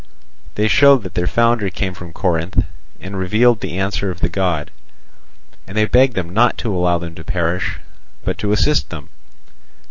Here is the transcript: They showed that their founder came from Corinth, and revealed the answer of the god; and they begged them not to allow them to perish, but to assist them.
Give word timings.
They 0.55 0.67
showed 0.67 1.03
that 1.03 1.13
their 1.13 1.27
founder 1.27 1.69
came 1.69 1.93
from 1.93 2.11
Corinth, 2.11 2.63
and 2.99 3.19
revealed 3.19 3.59
the 3.59 3.77
answer 3.77 4.09
of 4.09 4.19
the 4.19 4.29
god; 4.29 4.71
and 5.67 5.77
they 5.77 5.85
begged 5.85 6.15
them 6.15 6.31
not 6.33 6.57
to 6.57 6.73
allow 6.73 6.97
them 6.97 7.13
to 7.13 7.23
perish, 7.23 7.77
but 8.25 8.39
to 8.39 8.51
assist 8.51 8.89
them. 8.89 9.09